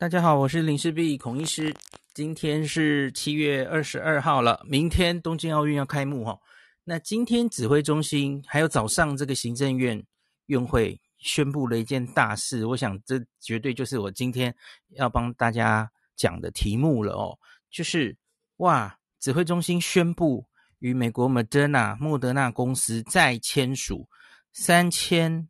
[0.00, 1.74] 大家好，我是林氏璧孔医师。
[2.14, 6.38] 今天是七月二十二号了，明天东京奥运要开幕哈。
[6.84, 10.00] 那今天指挥中心还有早上这个行政院
[10.46, 14.54] 院会宣布了一件大事，我想这绝对就是我今天
[14.90, 17.36] 要帮大家讲的题目了哦。
[17.68, 18.16] 就是
[18.58, 20.46] 哇，指挥中心宣布
[20.78, 24.08] 与美国 Moderna 莫德纳公司再签署
[24.52, 25.48] 三千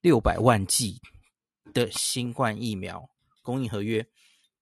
[0.00, 1.00] 六百万剂
[1.72, 3.08] 的新冠疫苗。
[3.42, 4.06] 供应合约，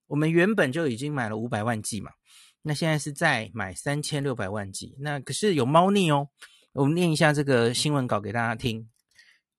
[0.06, 2.10] 我们原本就已经买了五百万剂嘛，
[2.62, 6.28] 那现在是再买三千六百万剂，那可是有猫腻哦。
[6.72, 8.88] 我们念一下这个新闻稿给大家听，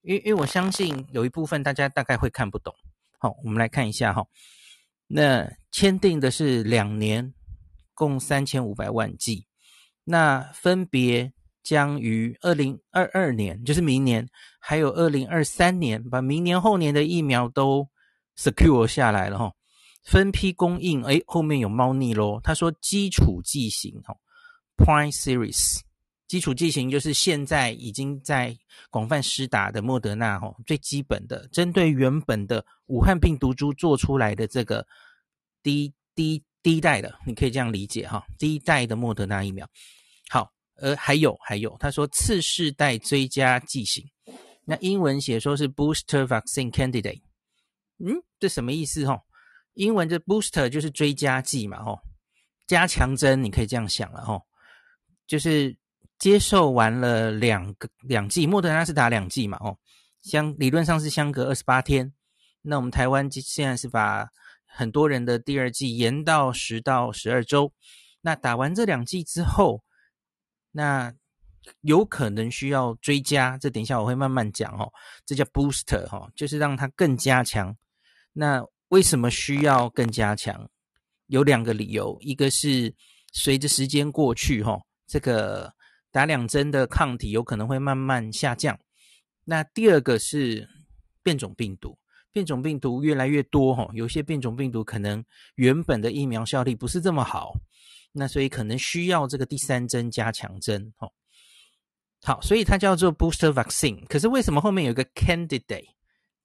[0.02, 2.74] 因为因为我相信有一部分大家大概会看不懂。
[3.20, 4.26] 好，我们来看一下哈，
[5.08, 7.34] 那签订的是两年，
[7.94, 9.46] 共三千五百万剂，
[10.06, 14.28] 那分别将于二零二二年，就是明年，
[14.60, 17.91] 还有二零二三年，把明年后年的疫苗都。
[18.42, 19.54] Secure 下来了哈，
[20.04, 21.04] 分批供应。
[21.04, 22.42] 诶，后面有猫腻咯。
[22.44, 24.16] 他说基础剂型哈
[24.78, 25.82] ，Prime Series
[26.28, 28.58] 基础剂型就是现在已经在
[28.90, 34.88] 广泛施打的莫德纳哈，最基本的针对原本的武汉病毒株做出来的这个
[35.62, 39.68] 第一第第一代的，你可以这样理解哈，第一代的莫德纳疫苗。
[40.30, 44.04] 好，呃，还有还有，他说次世代追加剂型，
[44.66, 47.22] 那英文写说是 Booster Vaccine Candidate。
[48.06, 49.06] 嗯，这什么意思？
[49.06, 49.22] 吼，
[49.74, 52.00] 英文这 booster 就是追加剂嘛，吼，
[52.68, 54.42] 加强针，你可以这样想了，吼，
[55.28, 55.78] 就是
[56.18, 59.78] 接受完了两个两剂，莫德纳是打两剂嘛，哦，
[60.22, 62.14] 相理论上是相隔二十八天，
[62.62, 64.30] 那我们台湾现在是把
[64.66, 67.72] 很多人的第二剂延到十到十二周，
[68.22, 69.84] 那打完这两剂之后，
[70.72, 71.14] 那
[71.82, 74.92] 有可能需要追加，这等一下我会慢慢讲哦，
[75.26, 77.78] 这叫 booster 哈，就是让它更加强。
[78.34, 80.70] 那为什么需要更加强？
[81.28, 82.94] 有两个理由，一个是
[83.32, 85.74] 随着时间过去，哈，这个
[86.12, 88.78] 打两针的抗体有可能会慢慢下降。
[89.46, 90.68] 那第二个是
[91.24, 91.98] 变种病毒，
[92.34, 95.24] 变种病毒越来越多，哈，有些变种病毒可能
[95.56, 97.54] 原本的疫苗效力不是这么好，
[98.12, 101.10] 那所以可能需要这个第三针加强针，哈。
[102.24, 104.06] 好，所以它叫做 booster vaccine。
[104.08, 105.88] 可是为什么后面有个 candidate？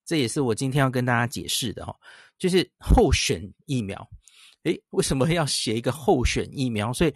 [0.07, 1.95] 这也是我今天要跟大家解释的哈，
[2.39, 4.09] 就是候选疫苗。
[4.63, 6.93] 诶，为什么要写一个候选疫苗？
[6.93, 7.15] 所以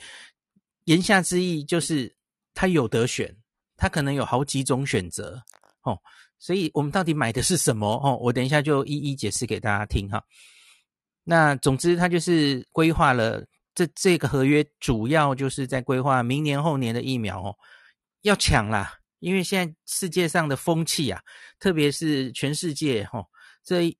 [0.84, 2.14] 言下之意就是
[2.52, 3.34] 它有得选，
[3.76, 5.42] 它可能有好几种选择
[5.82, 5.98] 哦。
[6.38, 8.16] 所以我们到底买的是什么哦？
[8.20, 10.22] 我等一下就一一解释给大家听哈。
[11.24, 17.56] 那总之，它就是规划了这这个合约，主要就是在规划明年后年的疫苗哦，
[18.22, 18.99] 要抢啦。
[19.20, 21.22] 因为现在世界上的风气啊，
[21.58, 23.26] 特别是全世界哈、哦，
[23.62, 23.96] 这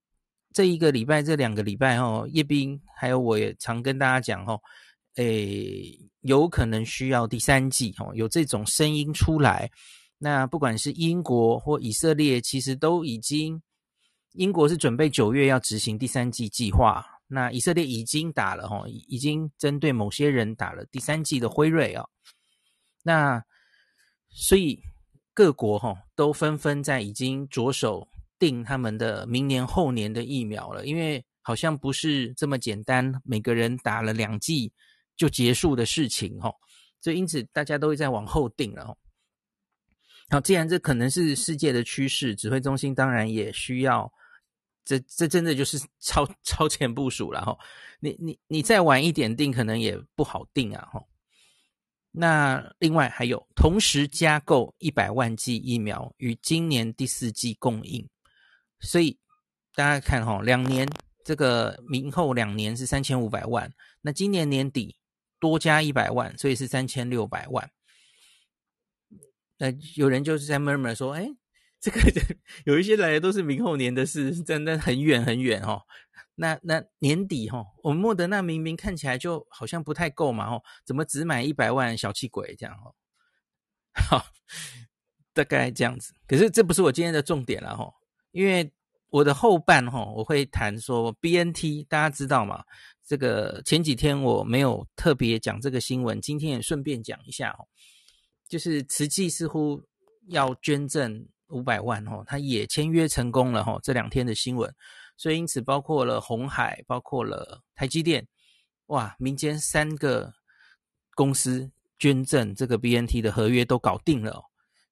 [0.53, 4.61] 这一个礼拜、这两个礼拜哈、哦，叶斌还有我也常跟大家讲哈、哦，
[5.17, 9.71] 诶，有可能需要第三剂哈、哦，有这种声音出来。
[10.19, 13.63] 那不管是英国或以色列，其实都已经，
[14.33, 22.09] 英国是准备九月要执行第三剂计划，那以色列已经打了哈、哦，已经针对某些人打了第三剂的辉瑞啊、哦，
[23.03, 23.45] 那
[24.31, 24.83] 所以。
[25.41, 28.06] 各国哈都纷纷在已经着手
[28.39, 34.71] 订他们的明年后年的疫苗了，因为好像不是这么简单，每个人打了两剂
[35.17, 36.53] 就结束的事情哈，
[37.01, 38.95] 所以因此大家都会在往后订了。
[40.28, 44.12] 好，既然这可能是世界的趋势，指挥中心当然也需要，
[44.84, 47.57] 这这真的就是超超前部署了哈。
[47.99, 51.03] 你你你再晚一点订，可能也不好订啊哈。
[52.12, 58.09] 那另外还有，同时加购一百万剂疫苗，于今年第四季供应。
[58.81, 59.19] 所以
[59.75, 60.88] 大家看哈，两年
[61.25, 64.97] 这个明后两年是三千五百万，那今年年底
[65.38, 67.71] 多加一百万，所以是三千六百万。
[69.59, 71.28] 那有人就是在 murmur 说，哎，
[71.81, 72.00] 这个
[72.65, 75.82] 有一些来的都是明后年的事，真的很远很远哦。
[76.41, 82.95] 那那年底哈，我们莫德纳明明看起来就好像不太够嘛，吼，怎么只买一百万小气鬼这样哦？
[83.92, 84.25] 好，
[85.34, 86.15] 大概这样子。
[86.27, 87.92] 可是这不是我今天的重点了哈，
[88.31, 88.72] 因为
[89.10, 92.65] 我的后半哈，我会谈说 BNT，大家知道吗？
[93.07, 97.69] 这个前几天我没有特别讲这个新闻，今天也顺便讲一下哦，
[98.48, 99.83] 就是慈济似乎
[100.28, 104.75] 要捐赠五百万哦，他也签约成功了哈，这两天的新闻。
[105.21, 108.27] 所以，因此包括了鸿海，包括了台积电，
[108.87, 110.33] 哇，民间三个
[111.15, 114.43] 公司捐赠这个 BNT 的合约都搞定了，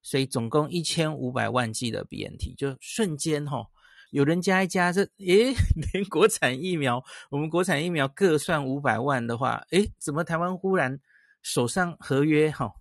[0.03, 3.65] 所以总共一千五百万剂的 BNT 就瞬间哈，
[4.11, 5.51] 有人加一加，这诶，
[5.91, 10.99] 连国产疫苗，我们国产疫苗各算五百万的话，诶，怎么台湾忽然
[11.41, 12.71] 手上合约哈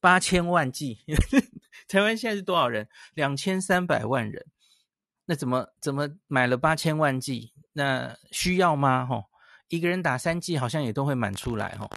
[0.00, 1.00] 八千万剂？
[1.88, 2.88] 台湾现在是多少人？
[3.12, 4.46] 两千三百万人。
[5.26, 7.52] 那怎么怎么买了八千万剂？
[7.72, 9.04] 那需要吗？
[9.04, 9.22] 哈，
[9.68, 11.90] 一个人打三剂好像也都会满出来哈。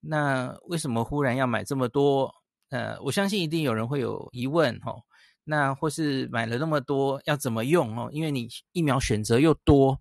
[0.00, 2.32] 那为什么忽然要买这么多？
[2.68, 4.94] 呃，我相信一定有人会有疑问哈。
[5.44, 8.08] 那或是买了那么多要怎么用哦？
[8.12, 9.98] 因为你疫苗选择又多，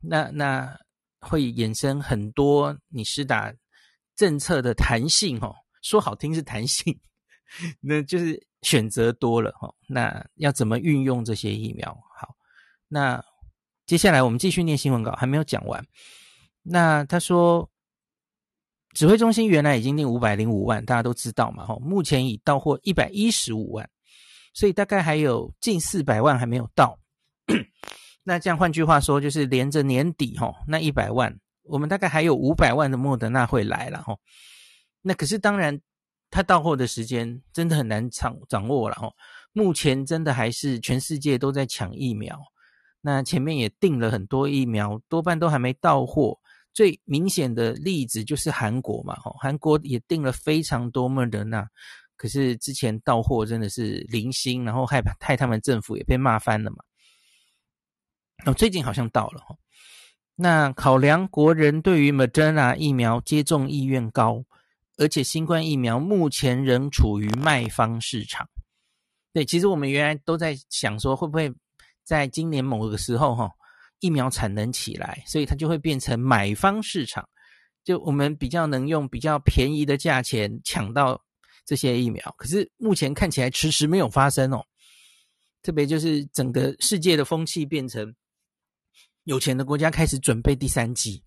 [0.00, 0.78] 那那
[1.20, 3.52] 会衍生很多你施打
[4.16, 5.54] 政策的弹性哦。
[5.82, 6.98] 说好听是弹性，
[7.80, 8.40] 那就是。
[8.62, 11.92] 选择多了哈，那要怎么运用这些疫苗？
[12.16, 12.32] 好，
[12.86, 13.20] 那
[13.86, 15.84] 接下来我们继续念新闻稿，还没有讲完。
[16.62, 17.68] 那他说，
[18.94, 23.90] 指挥中心原来已经订五百零五万，大家都知道嘛，哈，目前已到货一百一十五万，
[24.54, 26.96] 所以大概还有近四百万还没有到。
[28.22, 34.16] 那这样换句话说，就是连着年底哈，那一百万，我们大概还有五百万的莫德纳会来了哈。
[35.00, 35.80] 那可是当然。
[36.32, 39.12] 它到货的时间真的很难掌掌握了哦。
[39.52, 42.40] 目前真的还是全世界都在抢疫苗，
[43.02, 46.40] 那前面也订了很多疫苗，多半都还没到货。
[46.72, 51.68] 最明显的例子就是韩国嘛，哦，韩国也订了非常多莫德纳，
[52.16, 56.78] 可是之前到货真的是零星，然后害害他们政府也被骂翻了嘛。
[58.46, 59.54] 哦，最近好像到了哈。
[60.34, 64.42] 那考量国人对于莫德纳疫苗接种意愿高。
[64.98, 68.48] 而且新冠疫苗目前仍处于卖方市场。
[69.32, 71.52] 对，其实我们原来都在想说，会不会
[72.04, 73.50] 在今年某个时候，哈，
[74.00, 77.26] 疫苗产能起来，所以它就会变成买方市场，
[77.82, 81.24] 就我们比较能用比较便宜的价钱抢到
[81.64, 82.34] 这些疫苗。
[82.36, 84.62] 可是目前看起来迟迟没有发生哦。
[85.62, 88.14] 特别就是整个世界的风气变成，
[89.24, 91.22] 有钱的国家开始准备第三剂。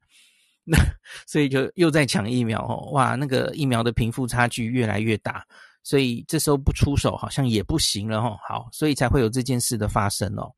[0.67, 0.77] 那
[1.27, 5.45] 所以就又在抢疫苗哦，哇，那个疫苗的贫富差距越来越大，
[5.83, 8.35] 所以这时候不出手好像也不行了哦。
[8.47, 10.51] 好，所以才会有这件事的发生哦。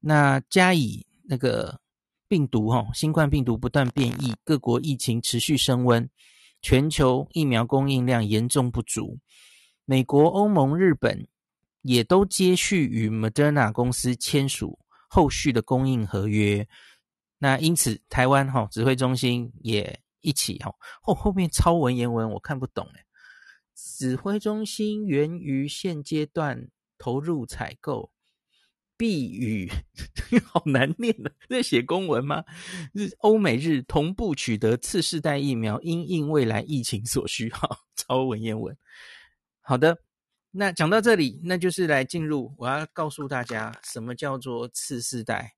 [0.00, 1.80] 那加以那个
[2.28, 6.06] 病毒哈，新冠病毒不断变异，各国疫情持续升温，
[6.60, 9.18] 全球疫苗供应量严重不足，
[9.86, 11.26] 美国、欧盟、日本
[11.80, 16.68] 也都接续与 Moderna 公司签署后续的供应合约。
[17.42, 20.70] 那因此，台湾哈指挥中心也一起哈
[21.00, 23.06] 后后面超文言文我看不懂诶，
[23.74, 28.12] 指挥中心源于现阶段投入采购，
[28.98, 29.70] 必与
[30.44, 32.44] 好难念的，在写公文吗？
[32.92, 37.48] 日欧美日同步取得次世代疫苗，因应未来疫情所需。
[37.48, 37.66] 哈，
[37.96, 38.76] 超文言文。
[39.62, 39.96] 好的，
[40.50, 45.54] 那讲到这里，那就是来进入我要告诉大家什么叫做次世代。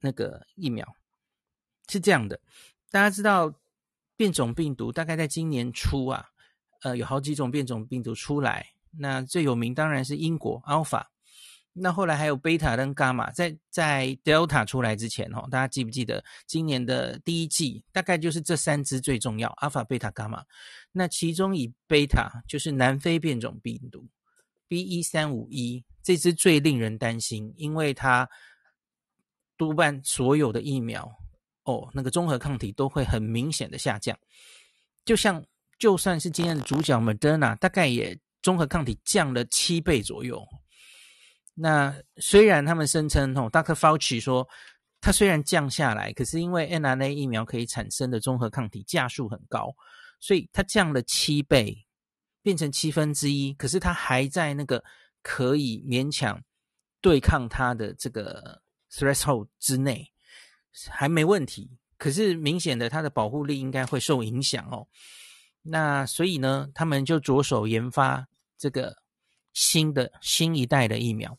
[0.00, 0.86] 那个疫苗
[1.88, 2.38] 是这样的，
[2.90, 3.54] 大家知道
[4.16, 6.28] 变种病毒大概在今年初啊，
[6.82, 8.66] 呃，有好几种变种病毒出来。
[8.98, 11.04] 那最有名当然是英国 Alpha，
[11.72, 13.30] 那后来还有贝塔跟伽马。
[13.30, 20.44] 在在 Delta 出来之前，哈，大家记不记得今年的第一季大概就是这三支最重要，Alpha、贝塔、伽马。
[20.92, 24.06] 那其中以贝塔就是南非变种病毒
[24.66, 28.28] B 一三五一这支最令人担心，因为它。
[29.56, 31.10] 多半所有的疫苗
[31.64, 34.16] 哦，那个综合抗体都会很明显的下降，
[35.04, 35.44] 就像
[35.78, 40.46] 就算是今天的主角 Moderna，大概也综合抗体降了七倍左右。
[41.54, 43.74] 那虽然他们声称哦，Dr.
[43.74, 44.46] Fauci 说，
[45.00, 49.74] 它虽然降下来，可是因为 mRNA 疫苗可以产生的综合抗体价数很高，
[50.20, 51.86] 所以它降了七倍，
[52.42, 54.84] 变成七分之一，可是它还在那个
[55.22, 56.40] 可以勉强
[57.00, 58.62] 对抗它的这个。
[58.96, 60.10] Threshold 之内
[60.88, 64.86] 还没问题，可是明显的它的保护力应该会受影响哦。
[65.62, 68.26] 那所以呢，他们就着手研发
[68.56, 68.96] 这个
[69.52, 71.38] 新的新一代的疫苗。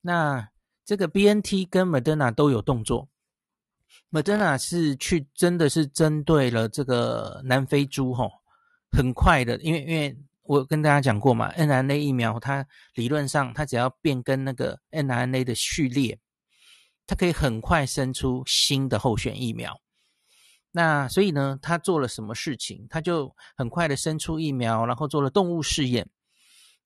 [0.00, 0.48] 那
[0.84, 3.08] 这个 BNT 跟 Moderna 都有动作
[4.10, 8.30] ，Moderna 是去真的是针对了这个南非猪吼，
[8.90, 16.18] 很快的，因为因为我跟大家讲过嘛，mRNA 疫苗它理论上它只要变更那个 mRNA 的序列。
[17.04, 19.78] 它可以很快生出新的候选疫苗，
[20.70, 22.86] 那所以呢，他做了什么事情？
[22.88, 26.08] 他就很快的生出疫苗，然后做了动物试验，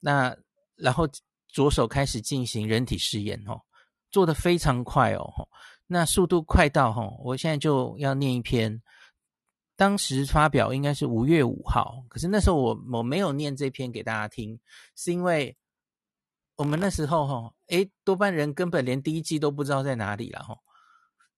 [0.00, 0.36] 那
[0.74, 1.06] 然后
[1.48, 3.60] 着手开始进行人体试验哦，
[4.10, 5.48] 做得非常快哦，
[5.86, 8.82] 那速度快到哈，我现在就要念一篇，
[9.76, 14.58] 当时发表应该是五月五号，可是那时候我我没有念这篇给大家听，
[14.96, 15.56] 是因为
[16.56, 17.52] 我们那时候哈。
[17.68, 20.56] 诶，多半人根本连第一剂都不知道在哪里了哈。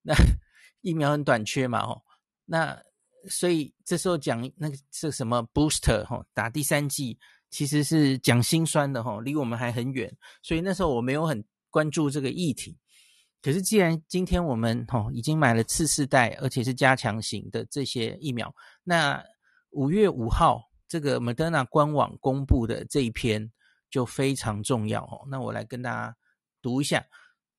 [0.02, 0.14] 那
[0.82, 2.00] 疫苗很短缺嘛哈，
[2.44, 2.80] 那
[3.28, 7.18] 所以这时候讲那个是什么 booster 哈，打第三剂
[7.50, 12.78] 其实是讲心酸的哈，离我们还很远，所以那时候我没有很关注这个议题。
[13.40, 18.54] 可是既然今天我们哈已经买了次世代，而且是加强型的这些疫苗，
[18.84, 19.22] 那
[19.70, 23.50] 五月五号这个 Moderna 官网公布的这一篇
[23.90, 25.26] 就非常重要哦。
[25.28, 26.16] 那我来跟大家
[26.60, 27.06] 读一下。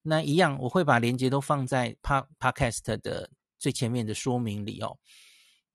[0.02, 4.98] 那一样，我会把链接都放在 Podcast 的最前面的说明里哦。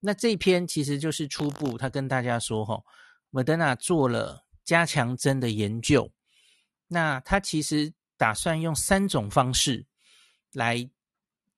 [0.01, 2.83] 那这篇其实就是初步，他跟大家说哈
[3.31, 6.11] ，Moderna 做了加强针的研究。
[6.89, 9.87] 那他其实打算用三种方式
[10.53, 10.91] 来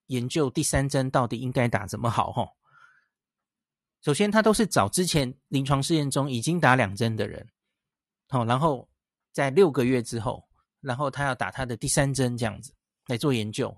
[0.07, 2.49] 研究第三针到底应该打怎么好哈。
[4.03, 7.49] 首先，他都是找之前临床试验中已经打两针的人，
[8.28, 8.88] 好，然后
[9.33, 10.45] 在六个月之后。
[10.83, 12.73] 然后他要打他的第三针，这样子
[13.09, 13.75] 来做研究。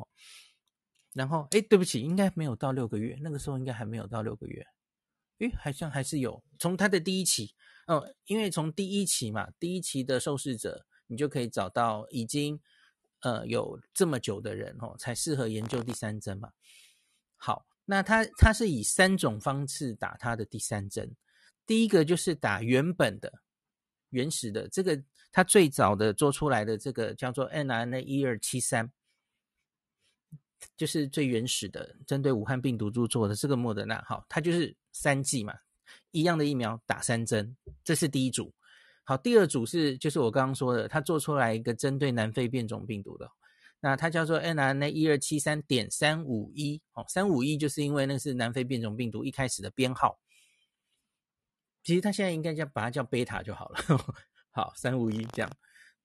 [1.14, 4.62] 然后，哎，对不起，应该没有到六个月，那个时候应该还没有到六个月。
[5.38, 6.44] 诶，好像还是有。
[6.58, 7.54] 从他的第一期，
[7.86, 12.60] 哦，因为从第一期嘛，第一期的受试者，你就可以找到已经
[13.20, 16.50] 呃有这么久的人哦，才适合研究第三针嘛。
[17.36, 21.16] 好，那他他是以三种方式打他的第三针。
[21.64, 23.32] 第一个就是打原本的、
[24.10, 25.02] 原始的这个。
[25.30, 28.90] 他最早的做出来的这个叫做 n r n a 一二七三，
[30.74, 35.54] 就是最原始的针对武汉病毒株做的这个莫德纳，好，它就是三剂嘛，
[36.12, 38.52] 一样的疫苗打三针，这是第一组。
[39.04, 43.30] 好，第二组是就是我刚刚说的，他做出来一个针对南非变种病毒的，
[43.80, 50.18] 那它叫做 n r n a 一二七三点三五一，哦，三五一就是因为那是南非变种病毒一开始的编号，
[51.88, 53.80] 其实它现在应该叫把它叫贝塔就好了。
[54.52, 55.50] 好，三五一这样。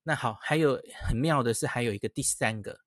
[0.01, 2.79] 那好，还有很妙的是，还有一个第三个，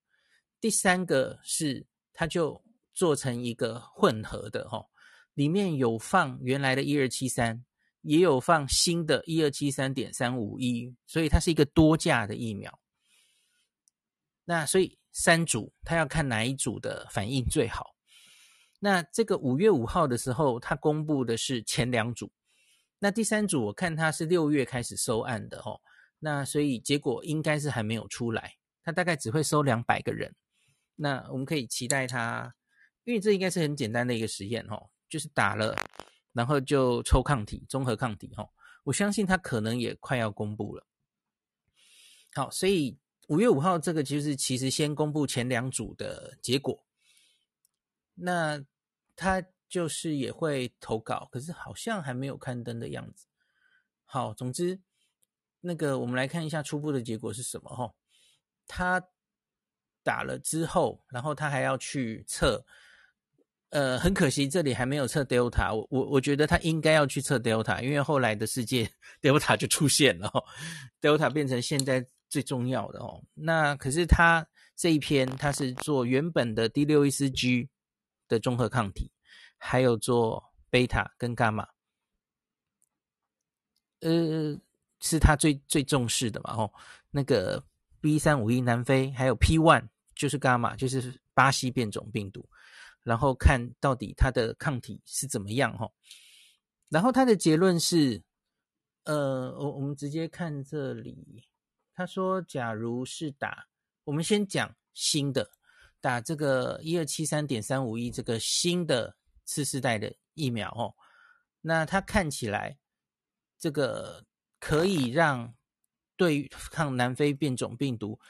[0.63, 4.83] 第三个是它就做成一个混合的哈，
[5.35, 7.63] 里面有放原来的一二七三，
[8.01, 12.81] 也有放新的一二七三点三五一，所以它是一个多价的疫苗。
[14.47, 17.95] 那所以三组，它要看哪一组的反应最好。
[18.81, 22.33] 那这个五月五号的时候，它公布的是前两组。
[22.99, 25.79] 那第三组我看他是六月开始收案的齁，
[26.19, 30.35] 那所以结果应该是还没有出来，他大概只会收两百个人。
[30.95, 32.55] 那我们可以期待他，
[33.05, 35.77] 因为这应该是很简单的一个实验齁，就是打了，
[36.33, 38.49] 然后就抽抗体，综合抗体齁。
[38.85, 40.87] 我相信他可能也快要公布了。
[42.33, 42.99] 好，所以
[43.29, 46.87] 五月五号这个就是其实先公布前两组的结果，
[48.15, 48.65] 那
[49.15, 49.45] 他。
[49.69, 53.27] 就是也会投稿，可是好像还没有刊登的样子。
[54.05, 54.81] 好，总之
[55.61, 57.93] 那个我们来看一下初步的结果是什么哈。
[58.67, 59.03] 他
[60.03, 62.65] 打了之后，然后他还要去测，
[63.71, 65.75] 呃，很可惜这里还没有测 Delta。
[65.75, 68.89] 我我我觉得他应该要去测 Delta，因为后来的世界
[69.21, 70.31] Delta 就出现了
[71.01, 73.23] ，Delta 变成现在最重要的哦。
[73.35, 74.47] 那可是他
[74.77, 77.69] 这一篇他是做原本的 D 六一四 G
[78.29, 79.11] 的综合抗体。
[79.59, 81.67] 还有做贝塔跟伽马，
[84.01, 84.59] 呃，
[85.01, 86.55] 是他最最重视的嘛？
[86.55, 86.73] 哦，
[87.11, 87.63] 那个
[88.01, 92.47] B 三五一南非，还有 P one 就是伽马，就是巴西变种病毒，
[93.03, 95.77] 然后看到底它的抗体是怎么样？
[95.79, 95.91] 哈，
[96.89, 98.23] 然后他的结论是，
[99.05, 101.45] 呃，我我们直接看这里，
[101.95, 103.67] 他说，假如是打，
[104.05, 105.51] 我们先讲新的，
[106.01, 109.17] 打这个一二七三点三五一这个新的。
[109.47, 110.93] 次世代的疫苗哦，
[111.63, 112.77] 那它看起来
[113.59, 114.27] 这个
[114.61, 115.55] 可以让
[116.17, 118.21] 对抗南非变种病毒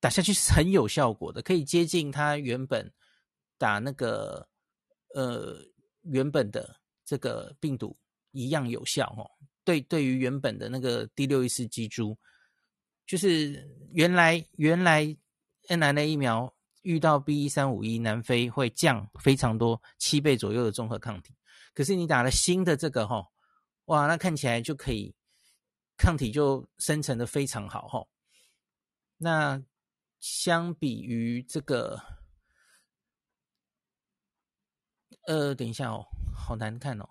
[0.00, 2.92] 打下去是很有效果的，可以接近它原本
[3.56, 4.48] 打那个
[5.14, 5.56] 呃
[6.02, 7.96] 原本的这个病毒
[8.32, 9.30] 一样有效哦。
[9.64, 12.18] 对，对于原本的那个 D 六一四 G 株，
[13.06, 15.16] 就是原来原来
[15.68, 16.52] mRNA 疫苗。
[16.82, 21.32] 遇到 B 一三五一南非会降非常多七倍左右的综合抗体，
[21.74, 23.24] 可是你打了新的这个齁，
[23.84, 25.14] 哇，那看起来就可以
[25.96, 28.06] 抗体就生成的非常好齁。
[29.16, 29.62] 那
[30.18, 32.00] 相比于这个，
[35.28, 37.08] 呃，等一下哦，好难看哦。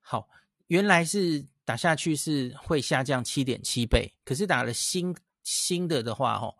[0.00, 0.28] 好，
[0.68, 6.54] 原来是打下去是会下降七点七倍，可是打了新新的的话哦，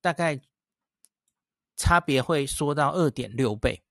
[0.00, 0.40] 大概。
[1.76, 3.82] 差别会缩到二点六倍，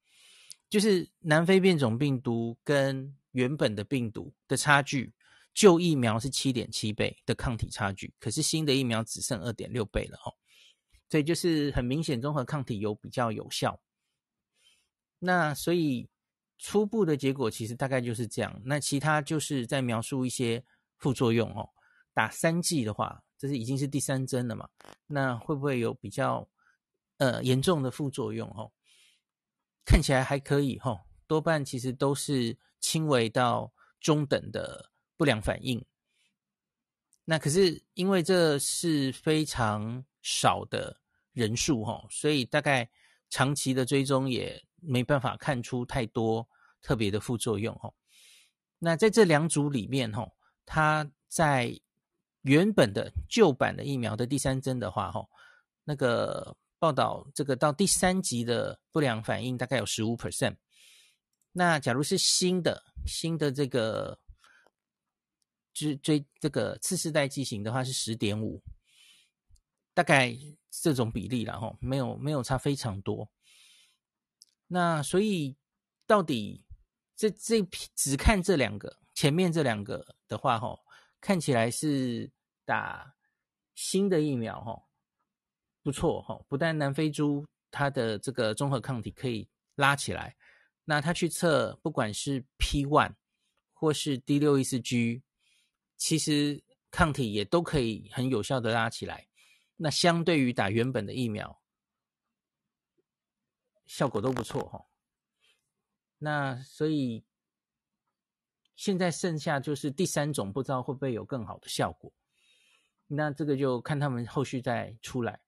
[0.69, 5.13] 就是南非变种病毒跟原本的病毒的差距
[5.53, 10.33] 旧疫苗是七点七倍的抗体差距，可是新的疫苗只剩二点六倍了哦。
[11.09, 13.81] 所以就是很明显，综合抗体有比较有效。
[15.19, 16.09] 那所以
[16.57, 18.61] 初步的结果其实大概就是这样。
[18.63, 20.63] 那其他就是在描述一些
[20.97, 21.69] 副作用哦。
[22.13, 24.67] 打三剂的话，这是已经是第三针了嘛？
[25.07, 26.47] 那会不会有比较
[27.21, 28.71] 呃严重的副作用哦？
[29.85, 35.85] 看起来还可以哈、哦，多半其实都是轻微到中等的不良反应。
[37.23, 40.99] 那可是因为这是非常少的
[41.33, 42.89] 人数哈、哦，所以大概
[43.29, 46.49] 长期的追踪也没办法看出太多
[46.81, 47.93] 特别的副作用哈、哦。
[48.79, 50.31] 那在这两组里面哈、哦，
[50.65, 51.79] 它在
[52.41, 55.23] 原本的旧版的疫苗的第三针的话，哈，
[55.83, 60.57] 那个报道这个到第三级的不良反应大概有十五 percent。
[61.51, 64.19] 那假如是新的新的这个
[65.73, 68.63] 追追这个次世代剂型的话是十点五，
[69.93, 70.35] 大概
[70.71, 73.31] 这种比例了哈，没有没有差非常多。
[74.65, 75.55] 那所以
[76.07, 76.65] 到底
[77.15, 80.75] 这这批只看这两个前面这两个的话，哈。
[81.23, 82.31] 看起来是
[82.65, 83.13] 打
[83.75, 84.89] 新的疫苗哈，
[85.83, 90.35] 不错哈，不但南非猪它的这个综合抗体可以拉起来，
[90.85, 93.15] 那他去测不管是 P one
[93.73, 95.21] 或是 D614G，
[95.97, 99.27] 其实抗体也都可以很有效的拉起来。
[99.77, 101.61] 那相对于打原本的疫苗，
[103.85, 104.85] 效果都不错哈。
[106.17, 107.23] 那所以。
[108.73, 112.11] 现在剩下就是第三种，不知道会不会有更好的效果。
[113.05, 115.39] 那这个就看他们后续再出来。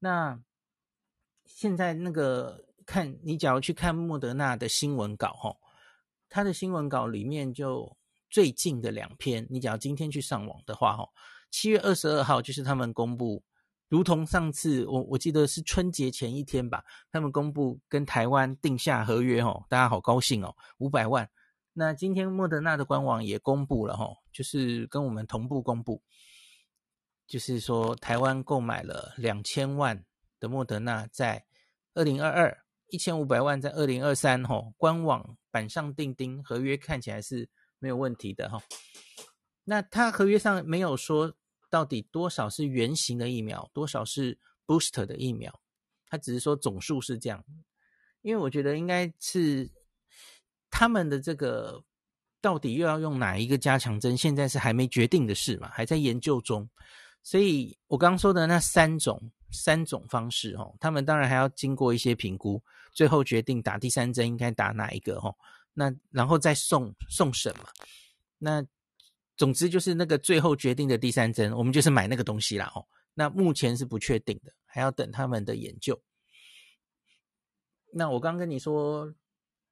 [0.00, 0.40] 那
[1.44, 5.54] 现在那个看你，假如去看莫德纳的新闻稿，哈，
[6.28, 7.96] 他的新闻稿里面就
[8.30, 11.06] 最近的两篇，你假如今天去上网的话，哈，
[11.50, 13.44] 七月二十二号就是他们公布，
[13.88, 21.28] 如同上次我我记得是春节前一天吧，他们公布跟台湾定下合约，哦，大家好高兴哦，五百万。
[21.72, 26.02] 那今天莫德纳的官网也公布了哈，就是跟我们同步公布，
[27.30, 30.04] 就是说台湾购买了两千万
[30.40, 31.46] 的莫德纳，在
[31.94, 38.60] 二零二二，一千五百万在二零二三哈，官网板上钉钉，合约看起来是没有问题的哈。
[39.64, 41.32] 那他合约上没有说
[41.70, 45.60] 到底多少是原型的疫苗，多少是 booster 的疫苗，
[46.08, 47.44] 他只是说总数是这样，
[48.22, 49.70] 因为我觉得应该是。
[50.72, 51.82] 他们的这个
[52.40, 54.16] 到底又要用哪一个加强针？
[54.16, 56.70] 现在是还没决定的事嘛，还在研究中。
[57.22, 65.34] 所以我刚刚说的那三种三种方式，哦，他们当然还要经过一些评估，最后决定打第三针应该打哪一个，哦，
[65.72, 67.68] 那然后再送送审嘛。
[68.38, 68.64] 那
[69.36, 72.86] 总之就是那个最后决定的第三针，我们就是买那个东西啦，哦。
[73.14, 76.00] 那目前是不确定的，还要等他们的研究。
[77.92, 79.14] 那我刚跟你说。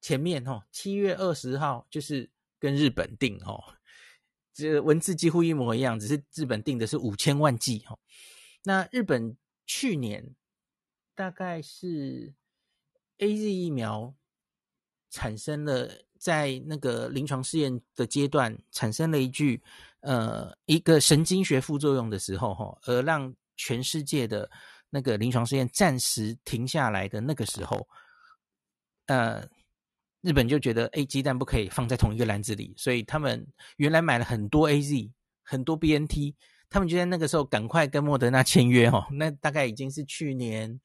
[0.01, 3.61] 前面哈，七月二十号就是跟日本订哦，
[4.53, 7.97] 这文字几乎一模一样，只是日本定的是五千万剂哈。
[8.63, 10.35] 那日本去年
[11.15, 12.33] 大概是
[13.17, 14.13] AZ 疫苗
[15.09, 19.61] 产生了在那个临床试验的阶段产生了一句
[20.01, 24.49] 呃一个神经学副作用的时候哈，而让全世界的
[24.89, 27.87] 那个临床试验暂时停下来的那个时候，
[29.05, 29.47] 呃。
[30.21, 35.11] 日本就觉得 A 鸡蛋不可以放在同一个篮子里，所以他们原来买了很多 AZ，
[35.43, 36.35] 很多 BNT，
[36.69, 39.07] 他们就在那个时候赶快跟莫德纳签约哦。
[39.11, 40.79] 那大概已经是去年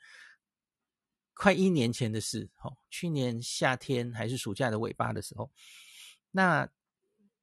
[1.34, 5.50] 快一年前的事哦，去年夏天还是暑假的尾巴的时候，
[6.30, 6.68] 那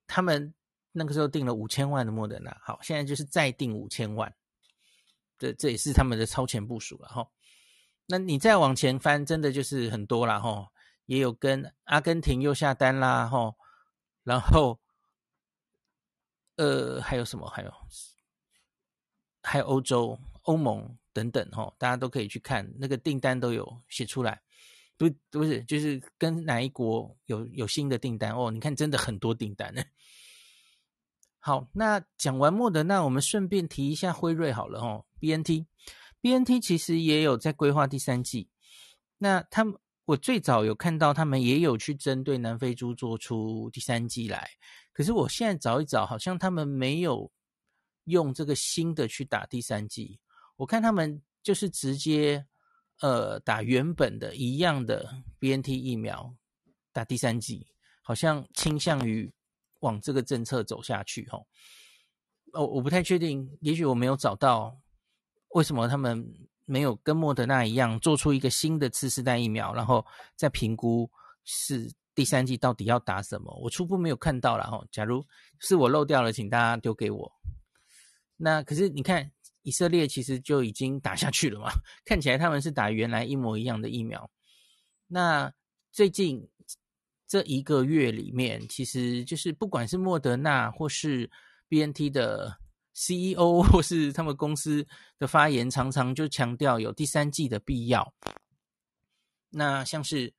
[0.08, 0.54] 他们
[0.94, 4.34] 那个时候订了五千万的莫德纳，好，现在就是再订五千万，
[5.38, 7.28] 这这也是他们的超前部署了哈。
[8.06, 10.70] 那你再往前翻，真的就是很多了哈。
[11.12, 13.58] 也有跟阿根廷又下单啦，吼，
[14.24, 14.80] 然后，
[16.56, 17.50] 呃，还有什么？
[17.50, 17.74] 还有，
[19.44, 24.42] 还有欧洲、欧盟等等，吼，大家都可以去看那个订单都有写出来，
[24.98, 28.50] 不，不是，就是跟哪一国有有新的订单哦？
[28.50, 29.84] 你看，真的很多订单呢。
[31.40, 38.50] 好，那讲完莫德，那我们顺便提一下辉瑞好了，吼，BNT，BNT 其实也有在规划第三季，
[39.18, 39.78] 那他们。
[40.12, 44.50] 我最早有看到他们也有去针对南非猪做出第三剂来，
[44.92, 47.32] 可是我现在找一找，好像他们没有
[48.06, 50.20] 用这个新的去打第三剂。
[50.58, 52.46] 我看他们就是直接
[53.00, 56.36] 呃打原本的一样的 BNT 疫苗
[56.92, 57.66] 打第三剂，
[58.02, 59.32] 好像倾向于
[59.80, 61.48] 往这个政策走下去，吼。
[62.52, 64.78] 哦，我不太确定，也许我没有找到
[65.52, 71.10] 为什么他们没有跟莫德纳一样做出一个新的次世代疫苗，然后再评估
[71.44, 73.54] 是第三季到底要打什么。
[73.62, 74.84] 我初步没有看到了哈。
[74.92, 75.26] 假如
[75.60, 77.32] 是我漏掉了，请大家丢给我。
[78.38, 81.72] 那可是你看，以色列其实就已经打下去了嘛，
[82.06, 84.30] 看起来他们是打原来一模一样的疫苗。
[85.08, 85.54] 那
[85.92, 86.50] 最近
[87.28, 91.30] 这一个月里面，其实就是不管是莫德纳或是
[91.70, 92.58] BNT 的
[93.02, 94.86] CEO 或是他们公司
[95.18, 98.14] 的发言，常常就强调有第三季的必要。
[99.50, 100.32] 那像是，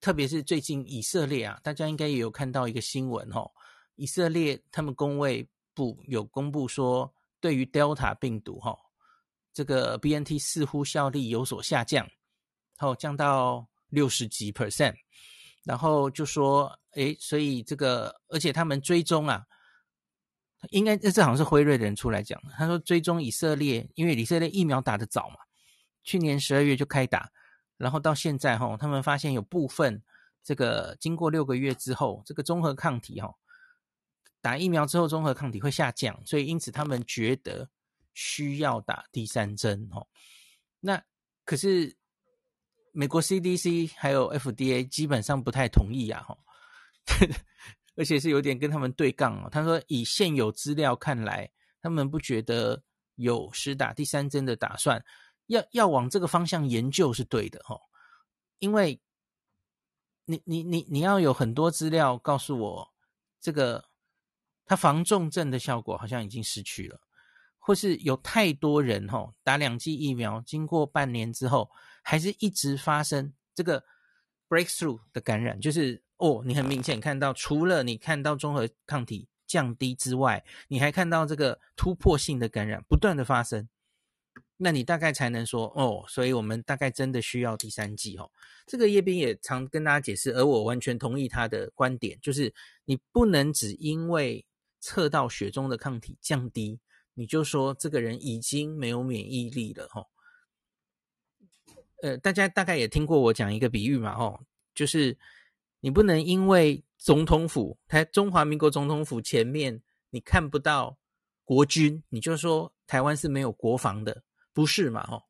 [0.00, 3.50] 特别是最近以色列啊，大家应该也有看到一个新闻哦，
[3.96, 8.78] 以色列他们公卫部有公布说，对于 Delta 病毒哈，
[9.52, 12.08] 这个 BNT 似乎效力有所下降，
[12.76, 14.94] 后降到六十几 percent，
[15.64, 19.44] 然后就说，诶，所以这个，而且他们追踪啊。
[20.70, 25.36] 应该这这好像是辉瑞的人出来讲，他说追踪以色列，因为以色列疫苗打得早嘛，
[26.04, 27.30] 去年十二月就开打，
[27.76, 30.02] 然后到现在哈，他们发现有部分
[30.42, 33.34] 这个经过六个月之后，这个综合抗体哈，
[34.40, 37.68] 打疫苗之后综合抗体会下降，所以因此他们觉得
[38.14, 40.06] 需要打第三针哈。
[40.80, 41.02] 那
[41.44, 41.96] 可是
[42.92, 46.38] 美国 CDC 还有 FDA 基本上不太同意啊哈。
[47.94, 49.48] 而且是有点跟他们对杠哦。
[49.50, 52.82] 他说，以现有资料看来，他们不觉得
[53.16, 55.04] 有实打第三针的打算。
[55.48, 57.78] 要要往这个方向研究是对的哦，
[58.58, 59.02] 因为
[60.24, 62.94] 你你你你要有很多资料告诉我，
[63.40, 63.84] 这个
[64.64, 67.00] 它防重症的效果好像已经失去了，
[67.58, 71.70] 或是有太多人哈打两剂疫苗，经过半年之后，
[72.02, 73.84] 还是一直发生这个
[74.48, 76.02] breakthrough 的感染，就是。
[76.22, 83.68] 哦，你很明显看到，除了你看到综合抗体降低之外，你还看到这个突破性的感染不断的发生，
[84.56, 88.30] 那你大概才能说哦，所以我们大概真的需要第三剂哦。
[88.68, 92.54] 这个叶斌也常跟大家解释，而我完全同意他的观点，就是
[92.84, 94.46] 你不能只因为
[94.78, 96.78] 测到血中的抗体降低，
[97.14, 100.06] 你就说这个人已经没有免疫力了哈。
[102.00, 105.18] 呃，大家大概也听过我讲一个比喻嘛，哦，就是。
[105.82, 110.96] 你不能因为总统府，台中华民国总统府前面你看不到
[111.44, 115.04] 国军，你就说台湾是没有国防的，不是嘛？
[115.10, 115.24] 哦，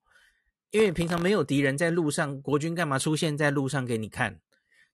[0.70, 4.42] 因为平常没有敌人在路上，国军干嘛出现在路上给你看？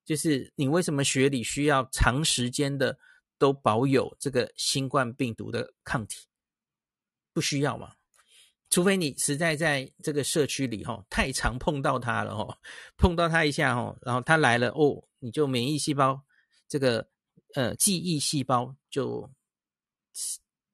[0.05, 2.97] 就是你为什么血里需要长时间的
[3.37, 6.29] 都保有这个新冠病毒的抗体？
[7.33, 7.95] 不需要嘛？
[8.71, 12.59] 除非你实在在这个社区里哈，太常碰到他了哈，
[12.97, 16.23] 碰到他一下哈，然后他来了哦，你就免疫细胞
[16.69, 17.09] 这个
[17.55, 19.31] 呃记忆细胞就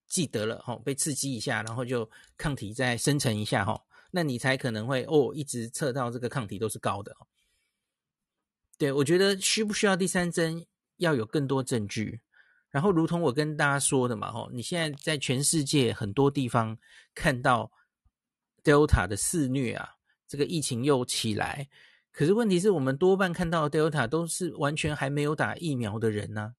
[0.07, 7.17] 记得了哈，被刺激一下，然后就抗体再生成一下哈，那你才可能会哦一直测到这个抗体都是高的。
[8.79, 12.21] 对，我觉得需不需要第三针要有更多证据。
[12.71, 16.79] 然后如同我跟大家说的嘛哈，你现在在全世界很多地方
[17.15, 17.71] 看到。
[18.65, 21.69] Delta 的肆虐啊，这个疫情又起来。
[22.15, 26.55] 可是问题是我们多半看到的 Delta 都是完全还没有打疫苗的人呢、啊。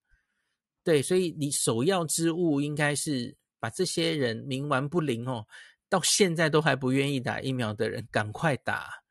[0.83, 5.47] 对，所以你首要之务应该是把这些人冥顽不灵哦，
[5.87, 9.01] 到现在都还不愿意打疫苗的人赶快打，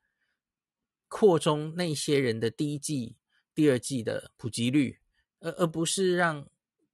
[1.08, 3.16] 扩充那些人的第一季、
[3.54, 5.00] 第二季的普及率，
[5.40, 6.46] 而而不是让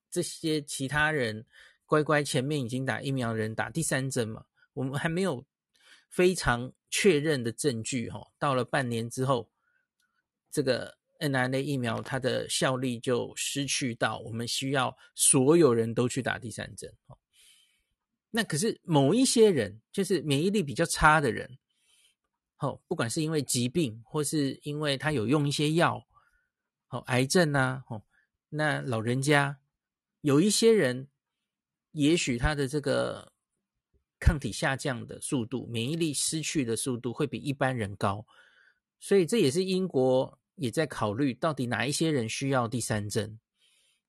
[0.09, 1.45] 这些其他人
[1.85, 4.45] 乖乖前面已经打疫苗的人打第三针嘛。
[4.75, 5.45] 我们还没有。
[6.09, 9.49] 非常确认的证据，哈，到了半年之后，
[10.51, 17.17] 这个 mRNA 疫苗它的效力就失去到我们需要所有人都去打第三针，哈。
[18.31, 21.59] 那可是某一些人，就是免疫力比较差的人，
[22.59, 26.05] 哦，不管是因为疾病，或是因为他有用一些药，
[26.89, 28.03] 哦，癌症啊，哦，
[28.49, 29.61] 那老人家
[30.23, 31.09] 有一些人，
[31.93, 33.30] 也许他的这个。
[34.21, 38.25] 抗体下降的速度，免疫力失去的速度会比一般人高，
[39.01, 43.41] 所以这也是英国也在考虑到底哪一些人需要第三针。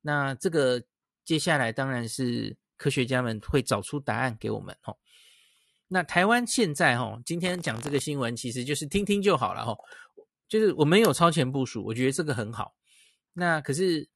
[0.02, 0.84] 那这个
[1.24, 4.98] 接下来当然是科学家们会找出答案给我们哦。
[5.88, 9.78] 那台湾现在哈，今天讲这个新闻其实就是听听就好了哈，
[10.48, 12.76] 就是我们有超前部署，我觉得这个很好。
[13.34, 14.10] 那可是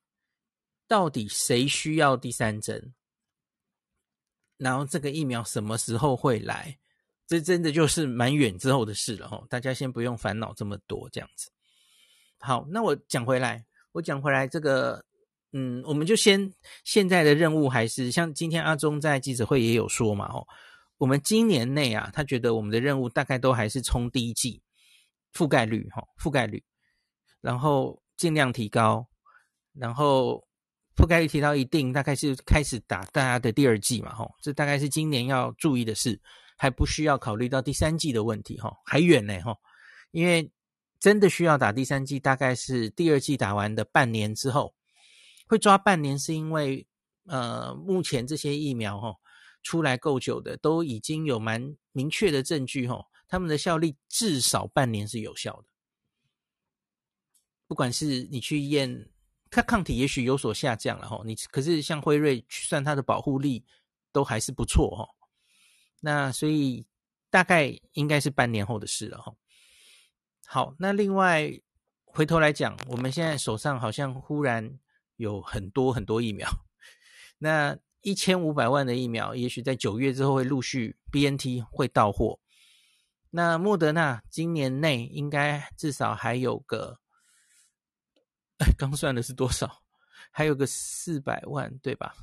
[0.88, 2.94] 到底谁需要第三针？
[4.58, 6.78] 然后这个疫苗什么时候会来？
[7.28, 11.50] 这真的就是蛮远之后的事了哈，大家先不用烦恼这么多这样子。
[12.38, 15.04] 好，那我讲回来，我讲回来，这个
[15.52, 20.46] 嗯，我们就先现在的任务还是像今天阿中在记者会也有说嘛，哦，
[20.98, 24.62] 我们今年内啊，他觉得我们的任务大概都还是冲第一季
[25.34, 26.64] 覆盖率，哈，覆盖率，
[27.42, 29.08] 然后尽量提高，
[29.74, 30.48] 然后
[30.96, 36.20] 覆盖率提到一定，大概是开始打大家的第二剂嘛，哈，这大概是今年要注意的事，
[36.58, 39.56] 还不需要考虑到第三剂的问题，哈，还远呢，哈，
[40.12, 40.52] 因为
[41.00, 44.74] 真的需要打第三剂，大概是第二剂打完的半年之后。
[45.48, 46.88] 会抓半年，是因为
[47.28, 49.16] 呃，目前这些疫苗哈、哦、
[49.62, 55.68] 出来够久的，都已经有蛮明确的证据哈、哦，他们的效力至少半年是有效的。
[57.68, 59.08] 不管是你去验，
[59.50, 63.66] 它抗体也许有所下降了哈，你可是像辉瑞算它的保护力
[64.12, 65.08] 都还是不错哈。
[66.02, 66.86] 那所以
[67.30, 69.34] 大概应该是半年后的事了哈。
[70.46, 71.52] 好，那另外
[72.06, 74.80] 回头来讲，我们现在手上好像忽然。
[75.18, 76.46] 有很多很多疫苗，
[77.38, 82.38] 那一千五百万的疫苗，也许在九月之后会陆续 BNT 会到货。
[83.30, 87.00] 那莫德纳今年内应该至少还有个，
[88.78, 89.82] 刚算的是多少？
[90.32, 92.16] 还有个四百万，对吧？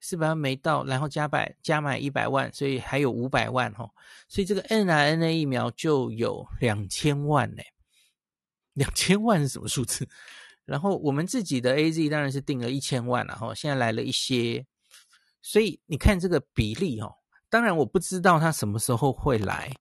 [0.00, 3.90] 四百万没到，然后加百加买一百万，所以还有五百万哦。
[4.28, 7.62] 所以这个 N R N A 疫苗就有两千万呢。
[8.74, 10.06] 两千万是什么数字？
[10.66, 14.66] 然后我们自己的 AZ 当然是定了一千万了哈，现在来了一些，
[15.40, 17.14] 所以你看这个比例哦，
[17.48, 19.72] 当然我不知道它什么时候会来，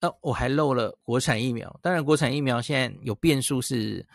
[0.00, 4.06] 呃，我还漏了国产疫苗，当然国产疫苗现在有变数是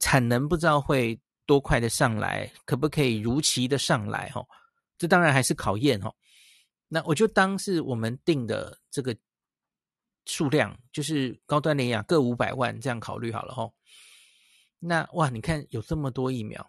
[0.00, 4.44] 产能不知道会多快的上来，可不可以如期的上来哈？
[4.98, 6.12] 这当然还是考验哈。
[6.88, 9.16] 那我就当是我们定的这个
[10.26, 13.70] 数量，就是高端联亚各五百万这样考虑好了哈。
[14.78, 16.64] 那哇，你看有这么多疫苗，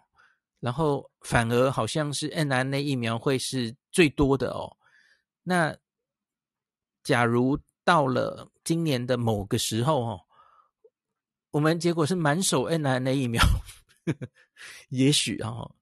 [0.60, 4.76] 然后反而好像是 n r n a 疫苗会是最多的哦。
[5.42, 5.76] 那
[7.02, 10.20] 假如到了今年的某个时候哦，
[11.52, 13.40] 我们结果是满手 mRNA 疫苗，
[14.04, 14.28] 呵 呵
[14.88, 15.74] 也许啊、哦，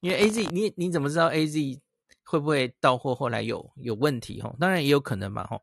[0.00, 1.78] 因为 AZ 你你怎么知道 AZ
[2.24, 4.56] 会不会到货后来有有问题哈、哦？
[4.58, 5.60] 当然也有可能嘛哈、哦。